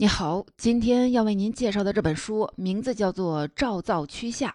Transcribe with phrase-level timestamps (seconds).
[0.00, 4.48] 你好，今天要为您介绍的这本书名字叫做《赵造趋夏》。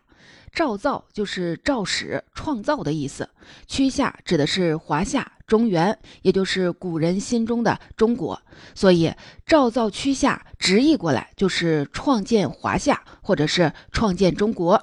[0.51, 3.29] 赵造就是赵始创造的意思，
[3.67, 8.41] 趋夏指的是华夏、中原，也就是古人心中的中国。
[8.73, 9.13] 所以，
[9.45, 14.81] 赵造趋夏直译过来就是创建华夏，或者是创建中国。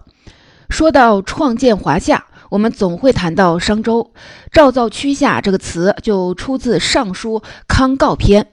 [0.70, 4.12] 说到创建华夏，我们总会谈到商周。
[4.52, 8.44] 赵造趋夏这个词就出自《尚书康诰篇》。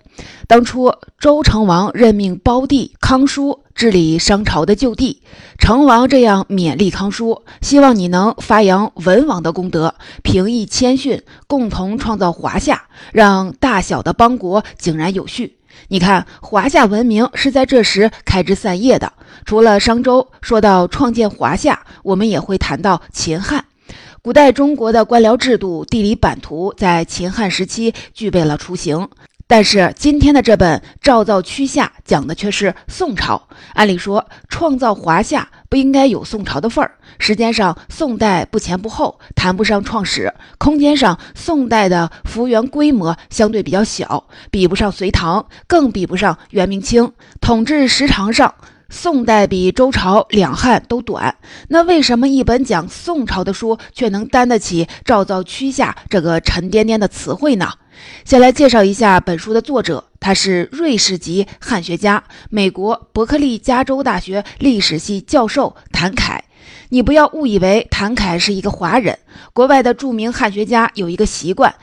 [0.47, 5.21] 当初周成王任命胞弟康叔治理商朝的旧地，
[5.57, 15.57] 成王这样勉励康叔，希望你能发扬文王的功德，平易谦逊，共同创造华夏，让大小的邦国井然有序。
[15.87, 19.13] 你看，华夏文明是在这时开枝散叶的。
[19.45, 23.65] 除了商周，说到创建华夏，我们也会谈到秦汉。
[24.21, 29.07] 古代中国的官僚制度、地理版图在秦汉时期具备了雏形。
[29.51, 33.47] 但是今天的这本《赵造趋夏》讲的却是宋朝。
[33.73, 36.91] 按理说，创造华夏不应该有宋朝的份儿。
[37.17, 47.11] 时间上，宋代不前不后，谈不上创始；空间上，宋代的幅员规模相对比较小，比不上隋唐，更比不上元明清。
[47.41, 48.53] 统治时长上，
[48.91, 51.35] 宋代比周朝、两汉都短。
[51.69, 57.71] 那为什么一本讲宋朝的书却能担得起“赵造趋夏”这个沉甸甸的词汇呢？
[58.25, 66.43] 先来介绍一下本书的作者，他是瑞士籍汉学家，美国伯克利加州大学历史系教授谭凯。
[66.89, 69.17] 你不要误以为谭凯是一个华人，
[69.53, 71.73] 国外的著名汉学家有一个习惯，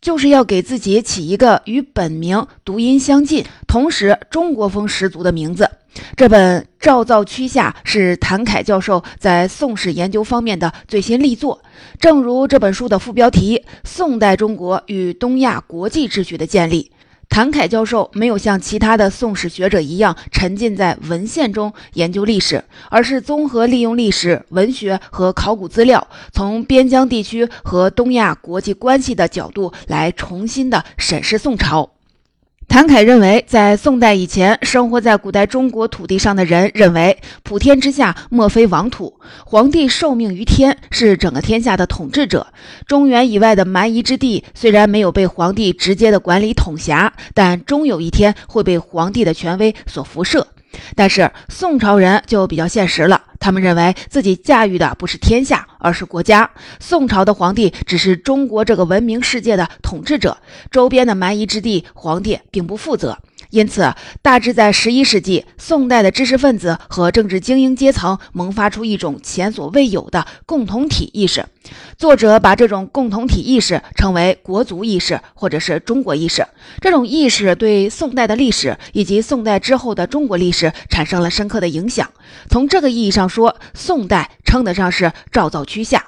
[0.00, 5.70] 就是要给自己起一个与本名读音相近，同时中国风十足的名字。
[6.16, 11.62] 这本《赵造区夏》是谭凯教授在宋史研究方面的最新力作。
[12.00, 16.84] 正如这本书的副标题《宋代中国与东亚国际秩序的建立》，
[17.28, 31.95] 谭凯教授没有像其他的宋史学者一样沉浸在文献中研究历史，而是综合利用历史、文学和考古资料，从边疆地区和东亚国际关系的角度来重新的审视宋朝。
[32.68, 39.14] 谭凯认为，在宋代以前，生活在古代中国土地上的人认为，普天之下莫非王土，
[39.46, 42.48] 皇帝受命于天，是整个天下的统治者。
[42.86, 50.46] 中原以外的蛮夷之地，虽然没有被皇帝直接的管理统辖，但终有一天会被皇帝的权威所辐射。
[50.94, 53.22] 但是宋朝人就比较现实了。
[53.38, 56.50] 他们认为自己驾驭的不是天下，而是国家。
[56.80, 60.38] 宋朝的皇帝只是中国这个文明世界的统治者，
[60.70, 63.18] 周边的蛮夷之地，皇帝并不负责。
[63.56, 71.46] 因此，大致在十一世纪，宋代的知识分子和政治精英阶层萌发出一种前所未有的共同体意识。
[71.96, 76.46] 作者把这种共同体意识称为国族意识，或者是中国意识。
[76.82, 82.10] 这种意识对宋代的历史以及宋代之后的中国历史产生了深刻的影响。
[82.50, 86.05] 从这个意义上说，宋代称得上是赵造趋夏。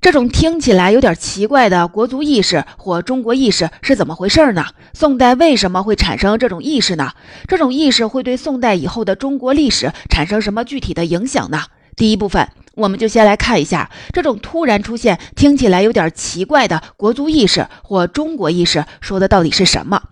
[0.00, 4.66] 这种听起来有点奇怪的国族意识或中国意识是怎么回事呢？
[4.92, 7.12] 宋代为什么会产生这种意识呢？
[7.46, 11.64] 这种意识会对宋代以后的中国历史产生什么具体的影响呢？
[11.96, 20.02] 第一部分，我们就先来看一下这种突然出现、听起来有点奇怪的国族意识或中国意识说的到底是什么。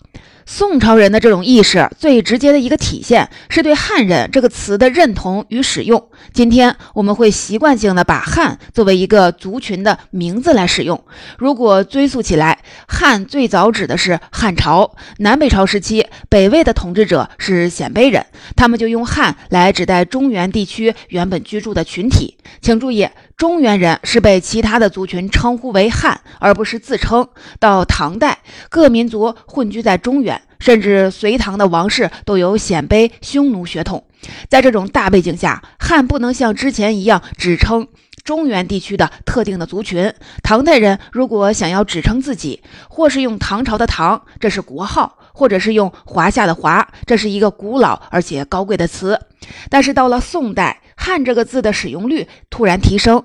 [0.49, 6.09] 宋朝人的这种意识，最直接的一个体现是对“汉人”这个词的认同与使用。
[6.33, 11.05] 今天我们会习惯性的把“汉”作为一个族群的名字来使用。
[11.37, 14.95] 如果追溯起来，“汉”最早指的是汉朝。
[15.19, 18.25] 南北朝时期，北魏的统治者是鲜卑人，
[18.55, 22.37] 他们就用“汉”来指代中原地区原本居住的群体。
[22.63, 23.09] 请注意。
[23.37, 27.29] 中原人是被其他的族群称呼为汉，而不是自称。
[27.61, 28.39] 到唐代，
[28.71, 34.07] 各民族混居在中原，甚至隋唐的王室都有鲜卑、匈奴血统。
[34.49, 37.87] 在这种大背景下，汉不能像之前一样只称
[38.25, 40.15] 中原地区的特定的族群。
[40.43, 49.21] 唐代人如果想要指称自己，或是用唐朝的“唐”，这是国号；或者是用华夏的“华”，这是一个古老而且高贵的词。
[49.69, 53.25] 但是到了宋代，汉这个字的使用率突然提升。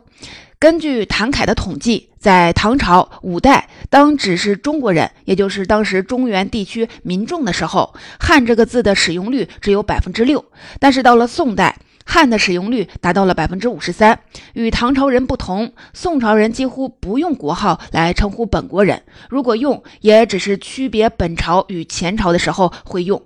[0.59, 10.45] 根据谭凯的统计，在唐朝、五代，当只是中国人，也就是当时中原地区民众的时候，汉这个字的使用率只有百分之六。
[10.79, 14.19] 但是到了宋代，汉的使用率达到了百分之五十三。
[14.53, 19.01] 与唐朝人不同，宋朝人几乎不用国号来称呼本国人，
[19.31, 23.23] 如果用，也只是区别本朝与前朝的时候会用，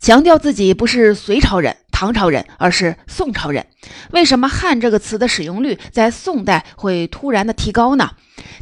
[0.00, 1.76] 强调自己不是隋朝人。
[1.98, 3.64] 唐朝人，而是宋朝人。
[4.10, 8.10] 为什么“汉”这个词的使用率在宋代会突然的提高呢？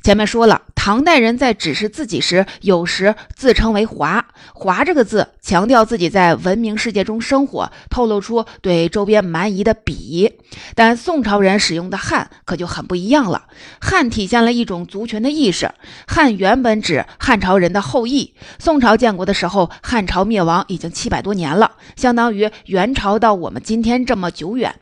[0.04, 4.24] 前面说了，唐代人在指示自己时，有时自称为“华”。
[4.54, 10.32] 华这个字强调自己在文明世界中生活，透露出对周边蛮夷的鄙夷。
[10.76, 13.46] 但宋朝人使用的“汉”可就很不一样了
[13.80, 15.72] ，“汉”体现了一种族群的意识。
[16.06, 18.34] 汉原本指汉朝人的后裔。
[18.60, 24.74] 宋朝建国的时候，汉朝灭亡已经七百多年了，相当于元朝到我们今天这么久远。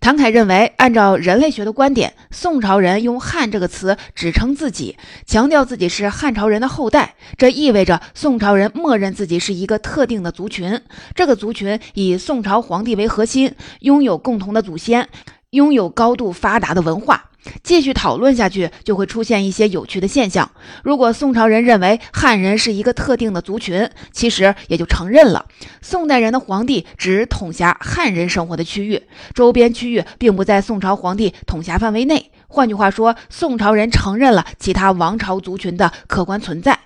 [0.00, 10.80] 唐凯认为，按照人类学的观点，宋朝人用“汉”这个词指称自己，强调自己是汉朝人的后代，这意味着宋朝人默认自己是一个特定的族群。
[11.14, 15.08] 这个族群以宋朝皇帝为核心，拥有共同的祖先，
[15.50, 17.30] 拥有高度发达的文化。
[17.62, 20.50] 继续讨论下去，就会出现一些有趣的现象。
[20.82, 25.46] 如果宋朝人认为汉人是一个特定的族群，其实也就承认了
[25.82, 29.02] 宋代人的皇帝只统辖汉人生活的区域，
[29.34, 32.30] 周边区域并不在宋朝皇帝统辖范围内。
[32.48, 36.83] 换句话说，宋朝人承认了其他王朝族群的客观存在。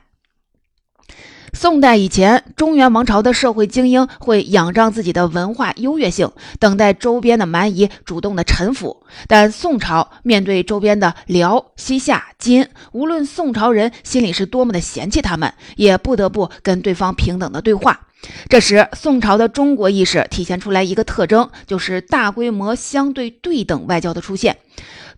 [1.60, 9.02] 宋代以前，中原王朝的社会精英会仰仗自己的文化优越性，等待周边的蛮夷主动的臣服。
[9.26, 18.02] 但宋朝面对周边的辽、西夏、金，无论宋朝人心里是多么的嫌弃他们，也不得不跟对方平等的对话。
[18.48, 24.58] 这时，宋朝的中国意识体现出来一个特征，就是大规模相对对等外交的出现。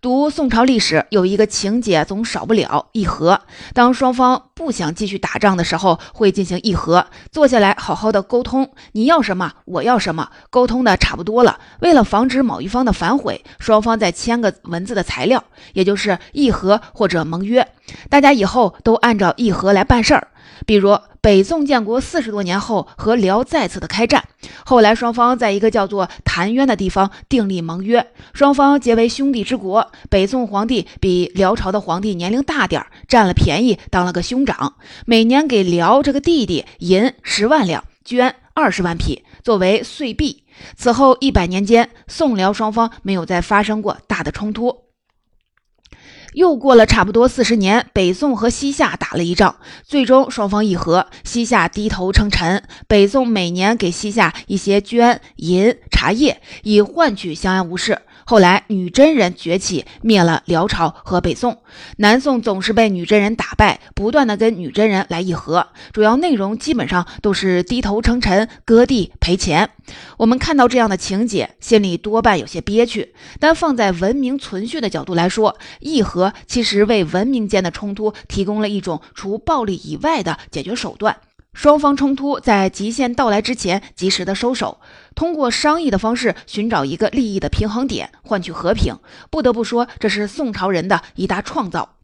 [0.03, 3.43] 读宋朝历史，有一个情节总少不了议和。
[3.75, 8.71] 当双方不想继续打仗的时候，会进行议和，坐下来好好的沟通。
[8.93, 11.59] 你要什么，我要什么，沟通的差不多了。
[11.81, 15.45] 为了防止某一方的反悔，双方再签个文字的材料，
[15.75, 17.67] 也就是议和或者盟约。
[18.09, 20.29] 大家以后都按照议和来办事儿。
[20.67, 24.25] 比如北宋建国四十多年后，和辽再次的开战，
[24.65, 29.91] 后来双方在一个叫做潭渊的地方订立盟约，双方结为兄弟之国。
[30.11, 34.75] 北宋皇帝比辽朝的皇帝年龄大点儿，占了便宜，当了个兄长，
[35.07, 40.45] 每年给辽这个弟弟银十万两，绢二十万匹作为岁币。
[40.77, 44.90] 此后一百年间，宋辽双方没有再发生过大的冲突。
[46.35, 58.01] 又过了差不多四十年，北宋和西夏打了一仗，最终双方议和，西夏低头称臣，北宋每年给西夏一些绢、银、茶叶，以换取相安无事。
[58.31, 61.65] 后来女真人崛起，灭了辽朝和北宋。
[61.97, 69.71] 南宋总是被女真人打败，不断的跟女真人来议和，主要内容基本上都是低头称臣、割地赔钱。
[70.17, 73.13] 我们看到这样的情节，心里多半有些憋屈。
[73.41, 81.17] 但放在文明存续的角度来说，议和其实为文明间的冲突提供了一种除暴力以外的解决手段。
[81.53, 84.79] 双方冲突在极限到来之前及时的收手，
[85.15, 88.97] 通过商议的方式寻找一个利益的平衡点，换取和平。
[89.31, 91.97] 不得不说，这是宋朝人的一大创造。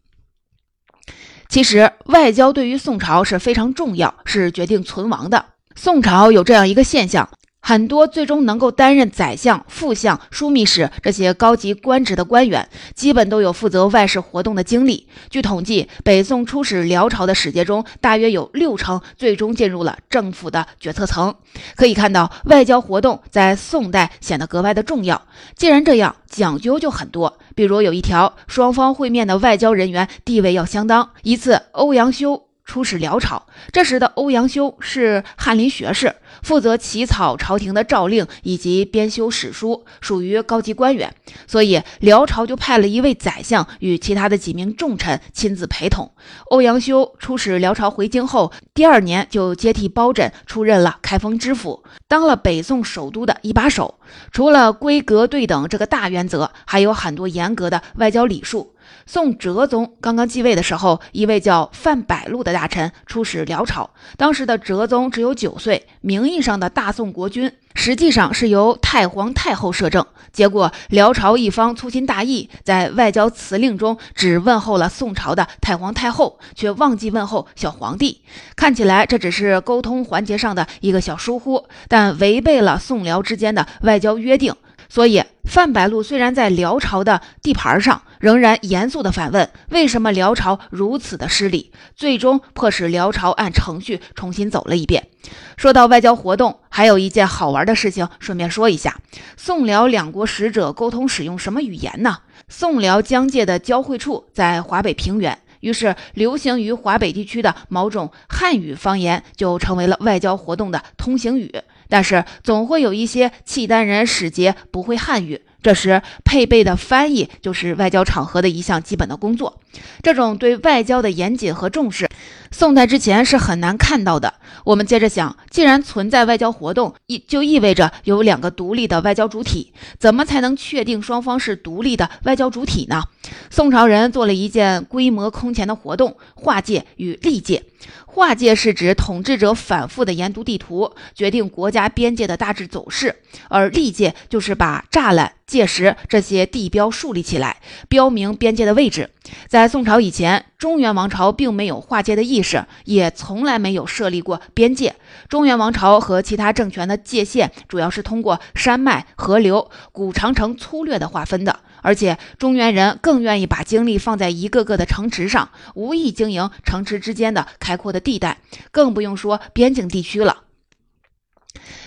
[1.49, 5.47] 其实，外交对于宋朝是非常重要，是决定存亡的。
[5.75, 7.29] 宋朝有这样一个现象。
[7.69, 15.09] 很多最终能够担任宰相、副相、枢密使这些高级官职的官员，基本都有负责外事活动的经历。
[15.31, 21.35] 据统计，北宋出使辽朝的使节中，大约有六成最终进入了政府的决策层。
[21.75, 25.27] 可以看到，外交活动在宋代显得格外的重要。
[25.57, 27.37] 既然这样，讲究就很多。
[27.57, 31.11] 比如有一条，双方会面的外交人员地位要相当。
[31.25, 32.45] 一次，欧阳修。
[32.67, 41.15] 出使辽朝，这时的欧阳修是翰林学士，负责起草朝廷的诏令以及编修史书，属于高级官员。
[41.47, 46.11] 所以辽朝就派了一位宰相与其他的几名重臣亲自陪同。
[46.51, 53.99] 欧阳修出使辽朝回京后，第二年就接替包拯出任了开封知府，当了北宋首都的一把手。
[54.31, 58.73] 除了规格对等这个大原则，还有很多严格的外交礼数。
[59.07, 63.91] 宋哲宗刚刚继位的时候，一位叫范百禄的大臣出使辽朝。
[64.17, 70.05] 当时的哲宗只有九岁，名义上的大宋国君，实际上是由太皇太后摄政。
[70.33, 78.23] 结果辽朝一方粗心大意，在外交辞令中只问候了宋朝的太皇太后，却忘记问候小皇帝。
[78.55, 84.55] 看起来这只是沟通环节上的一个小疏忽，但违背了宋辽之间的外交约定。
[84.89, 91.73] 所以，范百禄虽然在辽朝的地盘上，仍然严肃地反问：为什么辽朝如此的失礼？
[91.95, 95.09] 最终迫使辽朝按程序重新走了一遍。
[95.57, 98.97] 说到外交活动，还有一件好玩的事情，顺便说一下：
[99.37, 102.19] 宋辽两国使者沟通使用什么语言呢？
[102.49, 111.53] 宋辽疆界的交汇处在华北平原，于是流行于华北地区的某种汉语方言就成为了外交活动的通行语。
[111.89, 115.43] 但是总会有一些契丹人使节不会汉语。
[115.63, 119.61] 这时，配备的翻译就是外交场合的一项基本的工作。
[120.01, 122.09] 这种对外交的严谨和重视，
[122.53, 124.35] 宋代之前是很难看到的。
[124.65, 129.73] 我们接着想，既然存在外交活动，意就意味着有两个独立的外交主体。
[129.99, 133.03] 怎么才能确定双方是独立的外交主体呢？
[133.51, 137.63] 宋朝人做了一件规模空前的活动——划界与历界。
[138.07, 143.11] 划界是指统治者反复的研读地图，决定国家边界的大致走势；
[143.49, 149.11] 而历界就是把栅栏、界石这些地标树立起来，标明边界的位置。
[149.49, 154.95] 在宋朝以前，中原王朝并没有划界的意识，也从来没有设立过边界。
[155.29, 161.61] 中原王朝和其他政权的界限主要是通过山脉、河流、古长城粗略的划分的。
[161.87, 168.39] 而且中原人更愿意把精力放在一个个的城池上，无意经营城池之间的开阔的地带，
[168.73, 170.43] 更不用说边境地区了。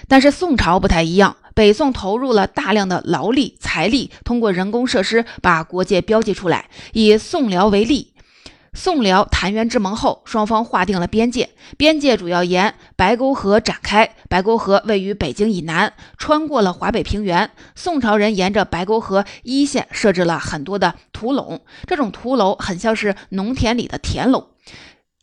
[0.07, 6.69] 但是宋朝不太一样，北宋投入了大量的劳力财力，通过人工设施把国界标记出来。
[6.93, 8.13] 以宋辽为例。
[8.73, 14.09] 宋辽澶渊之盟后，双方划定了边界，边界主要沿白沟河展开。
[14.29, 17.49] 白沟河位于北京以南，穿过了华北平原。
[17.75, 24.47] 宋朝人沿着白沟河一线设置了很多的土垄，这种土垄很像是农田里的田垄。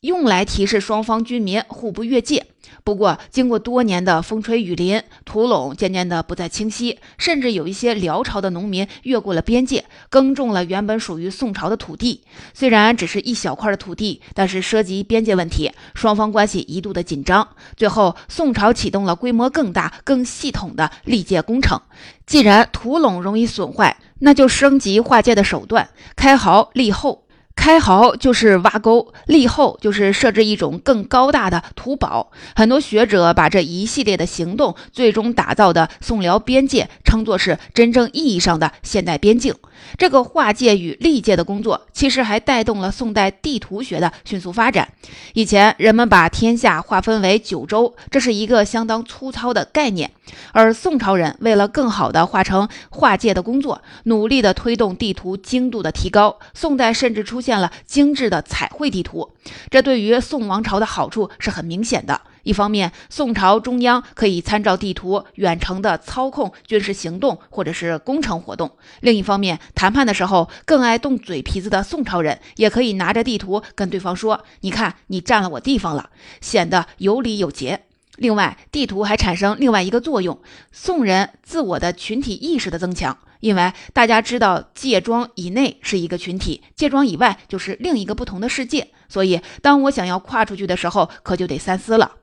[0.00, 2.46] 用来提示双方军民互不越界。
[2.82, 12.22] 不过，经过多年的风吹雨淋，土垄渐渐的不再清晰，甚至有一些辽朝的农民越过了边界，耕种了原本属于宋朝的土地。
[12.54, 17.48] 虽然只是一小块的土地，但是涉及边界问题，双方关系一度的紧张。
[17.76, 21.80] 最后，宋朝启动了规模更大、更系统的历界工程。
[22.24, 27.25] 既然土垄容易损坏，那就升级划界的手段，开壕立后。
[27.56, 32.30] 开壕就是挖沟，立后就是设置一种更高大的土堡。
[32.54, 39.52] 很多学者把这一系列的行动，最终打造的宋辽边界，称作是真正意义上的现代边境。
[39.98, 44.88] 这个划界与立界的工作，其实还带动了宋代地图学的迅速发展。
[45.34, 50.12] 以前人们把天下划分为九州，这是一个相当粗糙的概念。
[50.52, 56.38] 而宋朝人为了更好的画成划界的工作，努力的推动地图精度的提高。
[56.54, 59.32] 宋代甚至出现了精致的彩绘地图，
[59.70, 62.20] 这对于宋王朝的好处是很明显的。
[62.42, 68.68] 一方面，宋朝中央可以参照地图远程的操控军事行动或者是工程活动；
[69.00, 76.10] 另一方面，谈判的时候更爱动嘴皮子的宋朝人也可以拿着地图跟对方说：“你看，你占了我地方了”，
[76.40, 77.82] 显得有理有节。
[78.16, 80.40] 另外，地图还产生另外一个作用：
[80.72, 83.18] 宋人自我的群体意识的增强。
[83.40, 92.16] 因为大家知道界庄以内是一个群体，界庄以外就是另一个不同的世界，所以当我想要跨出去的时候，可就得三思了。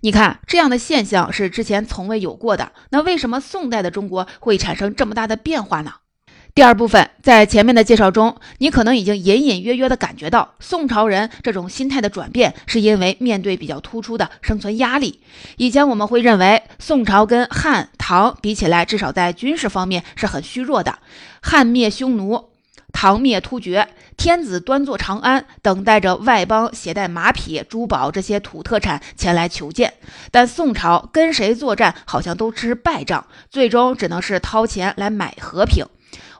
[0.00, 2.72] 你看，这样的现象是之前从未有过的。
[2.90, 5.94] 那为什么宋代的中国会产生这么大的变化呢？
[6.54, 15.20] 第二部分，在前面的介绍中，你可能已经隐隐约约地感觉到，宋朝人这种心态的转变，是因为面对比较突出的生存压力。
[15.56, 21.00] 以前我们会认为，宋朝跟汉唐比起来，至少在军事方面是很虚弱的。
[21.42, 22.50] 汉灭匈奴。
[22.92, 29.94] 唐灭突厥，天子端坐长安，等待着外邦携带马匹、珠宝这些土特产前来求见。
[30.30, 35.84] 但宋朝跟谁作战，好像都吃败仗，最终只能是掏钱来买和平。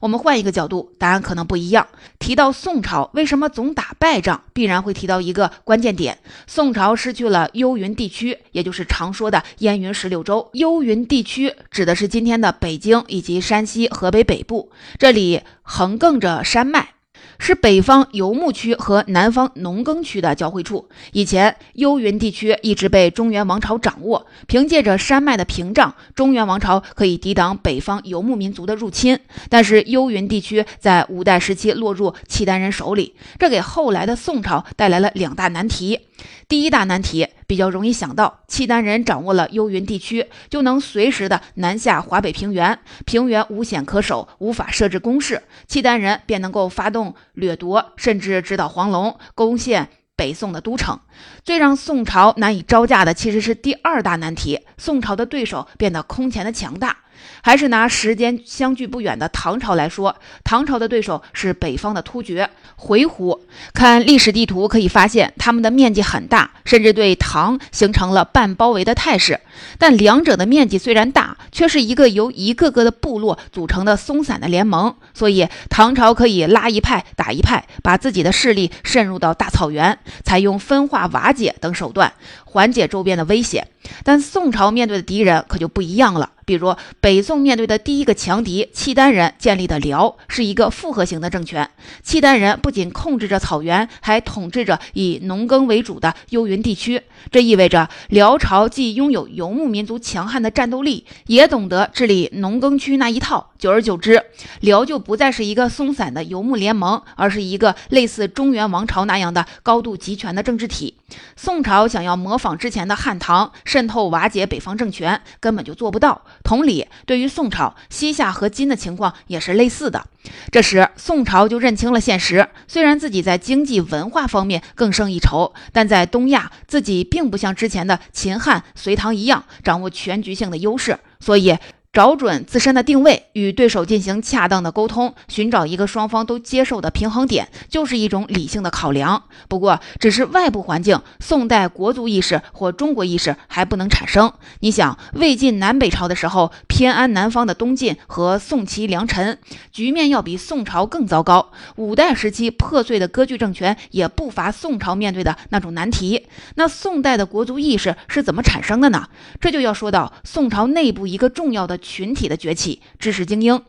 [0.05, 1.87] 我们换一个角度，答案可能不一样。
[2.19, 10.51] 提到宋朝为什么总打败仗，必然会提到一个关键点：宋朝失去了幽云地区，也就是常说的燕云十六州。
[10.53, 16.94] 幽云地区指的是今天的北京以及山西、河北北部，这里横亘着山脉。
[17.39, 20.89] 是北方游牧区和南方农耕区的交汇处。
[21.13, 29.19] 以前，幽云地区一直被中原王朝掌握，凭借着山脉的屏障，中原王朝可以抵挡北方游牧民族的入侵。
[29.49, 36.01] 但是，幽云地区在五代时期落入契丹人手里，这给后来的宋朝带来了两大难题。
[36.49, 50.99] 第一大难题比较容易想到，契丹人掌握了幽云地区，就能随时的南下华北平原，平原无险可守，无法设置工事，契丹人便能够发动掠夺，甚至直捣黄龙，攻陷北宋的都城。
[51.43, 56.99] 最让宋朝难以招架的，其实是第二大难题，宋朝的对手变得空前的强大。
[57.43, 63.39] 还是拿时间相距不远的唐朝来说，唐朝的对手是北方的突厥回鹘。
[63.73, 69.41] 看历史地图可以发现，他们的面积很大，甚至对唐形成了半包围的态势。
[69.79, 82.13] 但两者的面积虽然大，却是一个由一个个的部落组成的松散的联盟，所以唐朝可以拉一派打一派，把自己的势力渗入到大草原，采用分化瓦解等手段
[82.45, 83.69] 缓解周边的威胁。
[84.03, 86.34] 但宋朝面对的敌人可就不一样了。
[86.45, 91.69] 比如北宋面对的第一个强敌契丹人建立的辽，是一个复合型的政权。
[92.03, 97.03] 契丹人不仅控制着草原，还统治着以农耕为主的幽云地区。
[97.31, 103.53] 这意味着辽朝既拥有游牧民族强悍的战斗力，也懂得治理农耕区那一套。
[103.59, 104.23] 久而久之，
[104.61, 110.95] 辽就不再是一个松散的游牧联盟，而是一个类似中原王朝那样的高度集权的政治体。
[111.37, 116.23] 宋朝想要模仿之前的汉唐，渗透瓦解北方政权，根本就做不到。
[116.45, 120.07] 同理，对于宋朝，西夏和金的情况也是类似的。
[120.53, 131.57] 这时，宋朝就认清了现实：虽然自己在经济文化方面更胜一筹，但在东亚，自己并不像之前的秦汉、隋唐一样掌握全局性的优势，所以。
[131.95, 139.23] 找准自身的定位，与对手进行恰当的沟通，寻找一个双方都接受的平衡点，就是一种理性的考量。
[139.47, 144.33] 不过，只是外部环境，宋代国族意识或中国意识还不能产生。
[144.59, 149.39] 你想，魏晋南北朝的时候，偏安南方的东晋和宋齐梁陈，
[149.71, 151.53] 局面要比宋朝更糟糕。
[151.77, 156.27] 五代时期破碎的割据政权，也不乏宋朝面对的那种难题。
[156.57, 159.07] 那宋代的国族意识是怎么产生的呢？
[159.41, 161.79] 这就要说到宋朝内部一个重要的。
[161.85, 163.63] 群体的崛起，知识精英。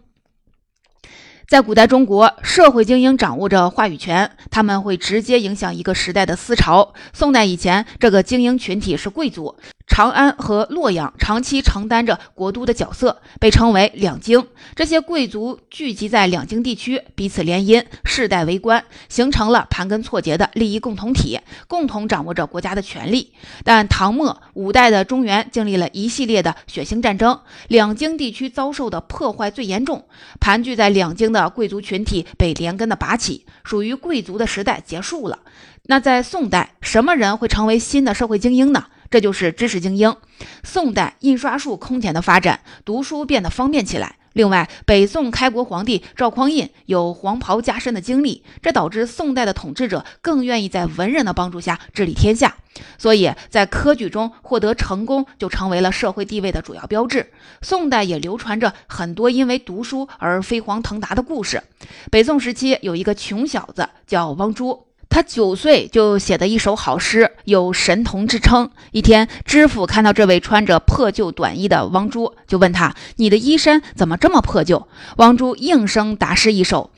[1.47, 6.95] 在古代中国，社会精英掌握着话语权，他们会直接影响一个时代的思潮。
[7.13, 9.55] 宋代以前，这个精英群体是贵族。
[9.87, 14.45] 长安和洛阳长期承担着国都的角色，被称为两京。
[14.75, 23.33] 这些贵族聚集在两京地区，彼此联姻，世代为官，形成了盘根错节的利益共同体，共同掌握着国家的权力。
[23.63, 30.05] 但唐末五代的中原经历了一系列的血腥战争，两京地区遭受的破坏最严重，
[30.41, 35.39] 盘踞在两京的贵族群体被连根的拔起，属于贵族的时代结束了。
[35.83, 38.85] 那在宋代，什么人会成为新的社会精英呢？
[39.15, 40.13] 这就是知识精英。
[40.61, 44.17] 宋代印刷术空前的发展，读书变得方便起来。
[44.33, 52.57] 另外，北宋开国皇帝赵匡胤有黄袍加身的经历，这导致宋代的统治者更愿意在文人的帮助下治理天下。
[52.97, 57.31] 所以在科举中获得成功，就成为了社会地位的主要标志。
[57.61, 61.63] 宋代也流传着很多因为读书而飞黄腾达的故事。
[62.11, 64.84] 北宋时期有一个穷小子叫汪洙。
[65.09, 68.69] 他九岁就写的一首好诗，有神童之称。
[68.91, 74.87] 一天，知府看到这位穿着破旧短衣的王珠，就问他：“你的衣衫怎么这么破旧？”
[75.17, 76.91] 王珠应声答诗一首。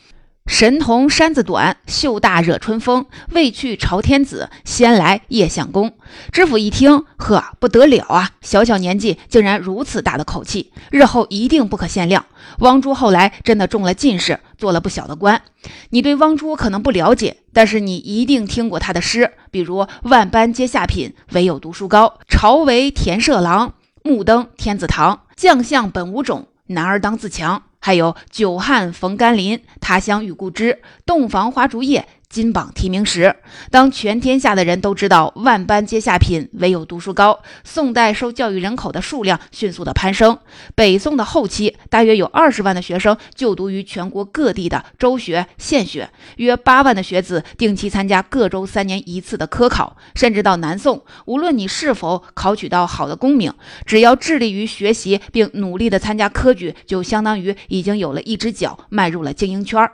[0.47, 3.05] 神童衫子短，袖大惹春风。
[3.31, 5.93] 未去朝天子，先来谒相公。
[6.31, 8.31] 知府一听，呵，不得了啊！
[8.41, 12.25] 小小年纪竟然如此大的口气，日后一定不可限量。
[12.59, 15.41] 汪珠后来真的中了进士，做了不小的官。
[15.89, 22.19] 你对汪珠可能不了解，但是你一定听过他的诗，比如“万般皆下品，唯有读书高。
[22.29, 25.23] 朝为田舍郎，暮登天子堂。
[25.35, 32.07] 将相本无种，男儿当自强。”还有久旱逢甘霖，他乡遇故知，洞房花烛夜。
[32.37, 33.37] 金榜题名时，
[33.71, 40.37] 当全天下的人都知道万般皆下品，唯有读书高，宋代受教育人口的数量迅速的攀升。
[40.75, 49.97] 北宋的后期，大约有二十万的学生就读于全国各地的州学、县学，约八万的学子定期参加各州三年一次的科考。
[50.13, 53.51] 甚至到南宋，无论你是否考取到好的功名，
[53.85, 59.93] 只要致力于学习并努力的参加科举，就相当于已经有了一只脚迈入了精英圈儿。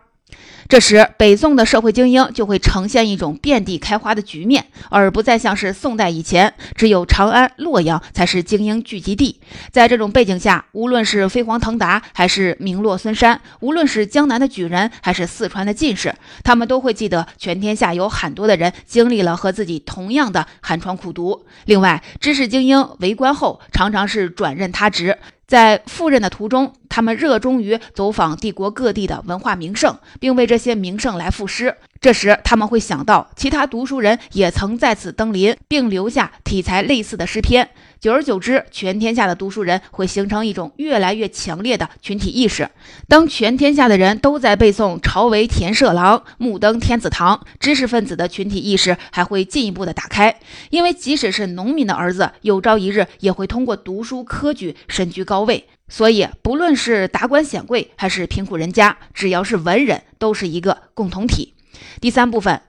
[0.70, 9.40] 这时，北宋的社会精英就会呈现一种遍地开花的局面，而不再像是宋代以前，只有长安、洛阳才是精英聚集地。
[9.72, 21.46] 在这种背景下，无论是飞黄腾达，还是名落孙山，无论是江南的举人，还是四川的进士，他们都会记得全天下有很多的人经历了和自己同样的寒窗苦读。
[21.66, 25.18] 另外，知识精英为官后，常常是转任他职。
[25.54, 31.78] 在赴任的途中，他们热衷于走访帝国各地的文化名胜，并为这些名胜来赋诗。
[32.04, 37.70] 这时他们会想到，其他读书人也曾在此登临，并留下题材类似的诗篇。
[38.02, 42.70] 久而久之，全天下的读书人会形成一种越来越强烈的群体意识。
[43.08, 50.38] 当全天下的人都在背诵“朝为田舍郎，暮登天子堂”，知识分子的群体意识还会进一步的打开。
[50.72, 55.70] 因为即使是农民的儿子，有朝一日也会通过读书科举身居高位。
[55.88, 61.53] 所以，不论是达官显贵还是贫苦人家，只要是文人，都是一个共同体。
[62.02, 62.62] 第三部分，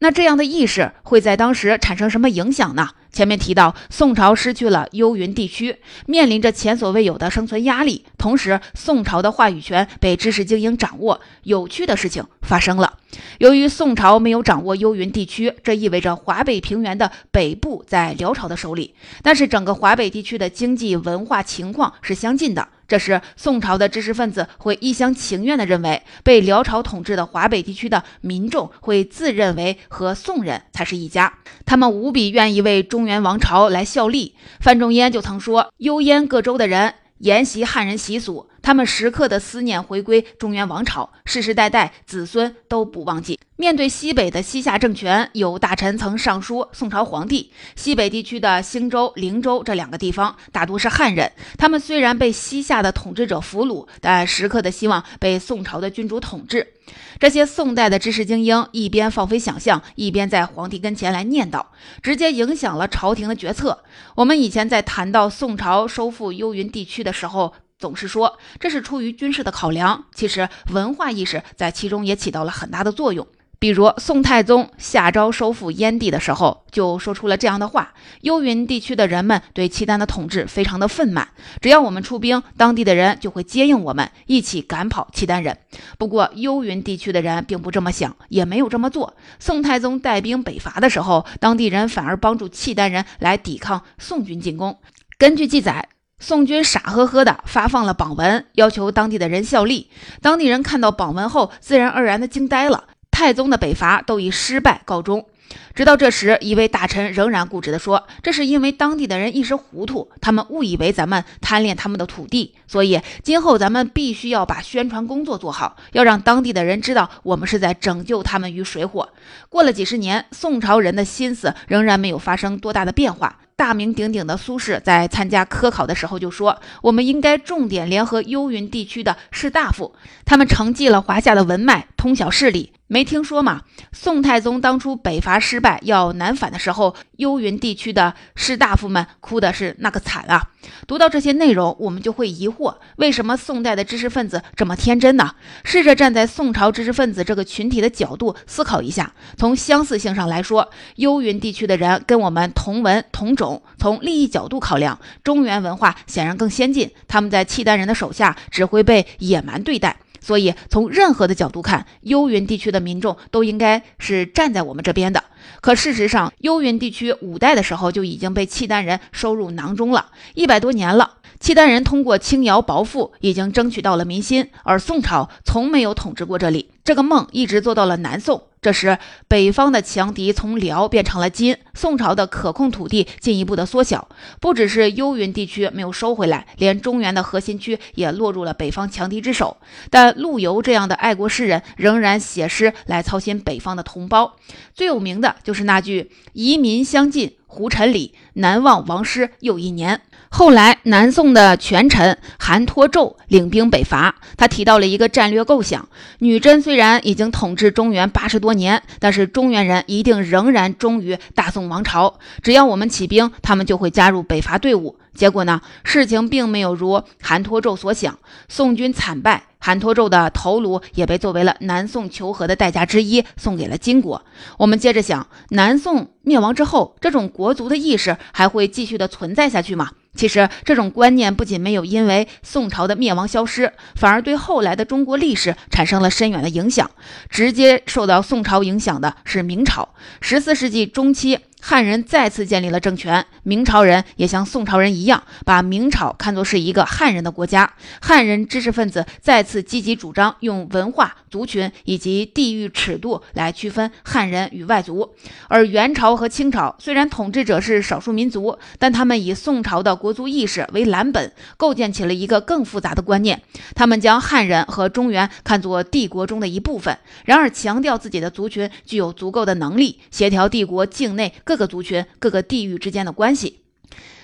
[0.00, 2.90] 那这样的意识会在当时产生什么影响呢？
[3.12, 8.04] 前面提到，宋朝失去了幽云地区，面临着前所未有的生存压力。
[8.16, 11.20] 同时，宋朝的话语权被知识精英掌握。
[11.42, 12.98] 有趣的事情发生了，
[13.38, 18.94] 由于宋朝没有掌握幽云地区，这意味着华北平原的北部在辽朝的手里。
[19.22, 22.68] 但是，整个华北地区的经济文化情况是相近的。
[22.90, 34.34] 这时，宋朝的知识分子会一厢情愿地认为，被辽朝统治的华北地区的民众会自认为和宋人才是一家，他们无比愿意为中原王朝来效力。
[34.58, 43.38] 范仲淹就曾说：“幽燕各州的人沿袭汉人习俗。”他们时刻的思念回归中原王朝，世世代代子孙都不忘记。
[43.56, 47.52] 面对西北的西夏政权，有大臣曾上书宋朝皇帝。
[47.76, 56.74] 西北地区的兴州、灵州这两个地方大多是汉人，他们虽然被西夏的统治者俘虏，但时刻的希望被宋朝的君主统治。
[57.18, 61.66] 这些宋代的知识精英一边放飞想象，一边在皇帝跟前来念叨，
[62.02, 63.84] 直接影响了朝廷的决策。
[64.16, 67.52] 我们以前在谈到宋朝收复幽云地区的时候。
[67.80, 73.26] 总是说这是出于军事的考量，其实文化意识在其中也起到了很大的作用。
[73.58, 81.28] 比如宋太宗下诏收复燕地的时候，就说出了这样的话：幽云地区的人们对契丹的统治非常的愤满，
[81.60, 85.58] 只要我们出兵，当地的人就会接应我们，一起赶跑契丹人。
[85.98, 89.14] 不过幽云地区的人并不这么想，也没有这么做。
[89.38, 94.78] 宋太宗带兵北伐的时候，当地人反而帮助契丹人来抵抗宋军进攻。
[95.18, 95.86] 根据记载。
[96.20, 99.90] 宋军傻呵呵的发放了榜文，要求当地的人效力。
[100.20, 102.84] 当地人看到榜文后，自然而然的惊呆了。
[103.10, 105.26] 太宗的北伐都以失败告终。
[105.74, 119.08] 直到这时，一位大臣仍然固执地说：“这是因为当地的人一时糊涂，他们误以为咱们贪恋他们的土地，所以今后咱们必须要把宣传工作做好，要让当地的人知道我们是在拯救他们于水火。”
[119.48, 123.38] 过了几十年，宋朝人的心思仍然没有发生多大的变化。
[123.56, 132.72] 大名鼎鼎的苏轼在参加科考的时候就说：“我们应该重点联合幽云地区的士大夫，他们承继了华夏的文脉，通晓事理。
[132.92, 133.62] 没听说吗？
[133.92, 140.50] 宋太宗当初北伐失败要南返的时候，幽云地区的士大夫们哭的是那个惨啊！
[140.88, 145.36] 读到这些内容，我们就会疑惑：为什么宋代的知识分子这么天真呢？
[145.62, 156.90] 试着站在宋朝知识分子这个群体的角度思考一下，从相似性上来说，幽云地区的人跟我们同文同种。”从利益角度考量，中原文化显然更先进。
[157.06, 165.24] 他们在契丹人的手下只会被野蛮对待，所以从任何的角度看，幽云地区的民众都应该是站在我们这边的。
[165.60, 171.18] 可事实上，幽云地区五代的时候就已经被契丹人收入囊中了，一百多年了。
[171.38, 176.69] 契丹人通过轻徭薄赋，已经争取到了民心，而宋朝从没有统治过这里。
[176.84, 178.44] 这个梦一直做到了南宋。
[178.62, 184.06] 这时，北方的强敌从辽变成了金，宋朝的可控土地进一步的缩小。
[184.38, 189.56] 不只是幽云地区没有收回来，连中原的核心区也落入了北方强敌之手。
[189.88, 194.36] 但陆游这样的爱国诗人仍然写诗来操心北方的同胞。
[194.74, 200.00] 最有名的就是那句“移民相近胡尘里，南望王师又一年”。
[200.32, 205.88] 后来，南宋的权臣韩托胄领兵北伐，他提到了一个战略构想：
[206.20, 212.20] 女真虽然已经统治中原八十多年，但是中原人一定仍然忠于大宋王朝。
[212.44, 214.99] 只要我们起兵，他们就会加入北伐队伍。
[215.20, 219.42] 结果呢，事情并没有如韩托胄所想，宋军惨败。
[219.58, 224.24] 韩托胄的头颅也被作为了南宋求和的代价之一送给了金国。
[224.56, 229.90] 我们接着想，南宋灭亡之后，这种国族的意识还会继续的存在下去吗？
[230.16, 236.90] 其实，这种观念不仅没有因为宋朝的灭亡消失，反而对后来的中国历史产生了深远的影响。
[237.28, 239.90] 直接受到宋朝影响的是明朝。
[240.22, 247.74] 十四世纪中期，汉人再次建立了政权，明朝人也像宋朝人一样，把明朝看作是一个汉人的国家。
[248.00, 255.14] 汉人知识分子再次积极主张用文化、族群以及地域尺度来区分汉人与外族。
[255.48, 263.42] 而元朝和清朝虽然统治者是少数民族，但他们以宋朝的国族意识为蓝本，构建起了一个更复杂的观念。
[263.74, 271.34] 他们将汉人和中原看作帝国中的一部分，然而强调自己的族群具有足够的能力协调帝国境内。
[271.50, 273.62] 各个族群、各个地域之间的关系。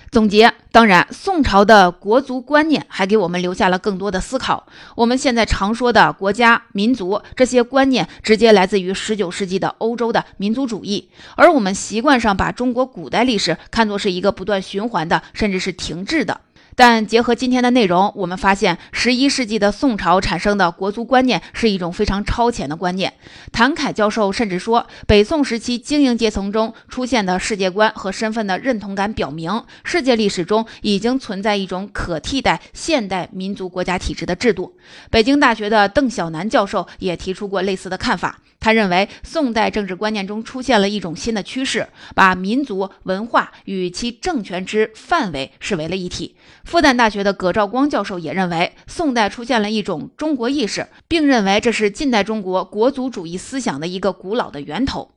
[0.09, 4.65] 总结，当然，宋朝的国族观念还给我们留下了更多的思考。
[4.95, 16.39] 我们现在常说的国家、民族这些观念，直接来自于十九世纪的欧洲的民族主义，而我们习惯上把中国古代历史看作是一个不断循环的，甚至是停滞的。
[16.77, 23.11] 但结合今天的内容，我们发现，十一世纪的宋朝产生的国族观念是一种非常超前的观念。
[23.51, 34.77] 谭凯教授甚至说，北宋时期精英阶层中出现的世界观和身份的认同感，表明世界历史中已经存在一种可替代现代民族国家体制的制度。
[35.09, 38.39] 北京大学的邓小南教授也提出过类似的看法。
[38.59, 46.35] 他认为，宋代政治观念中出现了一种新的趋势，把民族文化与其政权之范围视为了一体。
[46.67, 55.09] 复旦大学的葛兆光教授也认为，宋代出现了一种中国意识，并认为这是近代中国国族主义思想的一个古老的源头。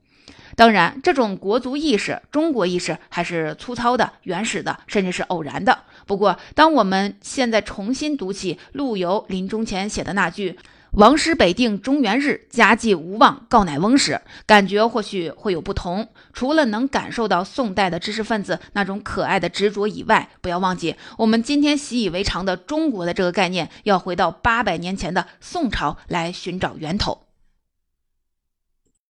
[0.55, 5.77] 当然，这种国族意识、中国意识还是粗糙的、原始的，甚至是偶然的。
[6.07, 10.57] 不过，当我们现在重新读起陆游临终前写的那句，
[10.95, 16.09] 王师北定中原日，家祭无忘告乃翁时，感觉或许会有不同。
[16.33, 27.30] 除了能感受到宋代的知识分子那种可爱的执着以外，不要忘记，我们今天习以为常的中国的这个概念，要回到八百年前的宋朝来寻找源头。